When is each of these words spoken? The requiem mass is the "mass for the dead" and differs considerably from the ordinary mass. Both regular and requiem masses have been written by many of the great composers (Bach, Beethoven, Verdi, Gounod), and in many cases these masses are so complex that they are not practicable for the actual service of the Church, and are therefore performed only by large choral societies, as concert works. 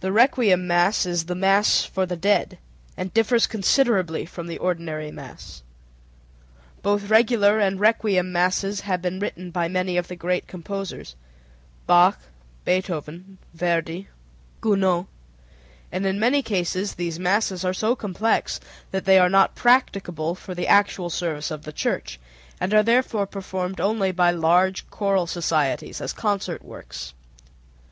The 0.00 0.10
requiem 0.10 0.66
mass 0.66 1.06
is 1.06 1.26
the 1.26 1.36
"mass 1.36 1.84
for 1.84 2.06
the 2.06 2.16
dead" 2.16 2.58
and 2.96 3.14
differs 3.14 3.46
considerably 3.46 4.26
from 4.26 4.48
the 4.48 4.58
ordinary 4.58 5.12
mass. 5.12 5.62
Both 6.82 7.08
regular 7.08 7.60
and 7.60 7.78
requiem 7.78 8.32
masses 8.32 8.80
have 8.80 9.00
been 9.00 9.20
written 9.20 9.52
by 9.52 9.68
many 9.68 9.96
of 9.96 10.08
the 10.08 10.16
great 10.16 10.48
composers 10.48 11.14
(Bach, 11.86 12.18
Beethoven, 12.64 13.38
Verdi, 13.54 14.08
Gounod), 14.60 15.06
and 15.92 16.04
in 16.04 16.18
many 16.18 16.42
cases 16.42 16.96
these 16.96 17.20
masses 17.20 17.64
are 17.64 17.72
so 17.72 17.94
complex 17.94 18.58
that 18.90 19.04
they 19.04 19.20
are 19.20 19.30
not 19.30 19.54
practicable 19.54 20.34
for 20.34 20.52
the 20.52 20.66
actual 20.66 21.10
service 21.10 21.52
of 21.52 21.62
the 21.62 21.72
Church, 21.72 22.18
and 22.60 22.74
are 22.74 22.82
therefore 22.82 23.24
performed 23.24 23.80
only 23.80 24.10
by 24.10 24.32
large 24.32 24.90
choral 24.90 25.28
societies, 25.28 26.00
as 26.00 26.12
concert 26.12 26.64
works. 26.64 27.14